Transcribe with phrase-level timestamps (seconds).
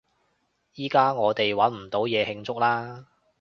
[0.73, 3.03] 依加我哋搵到嘢慶祝喇！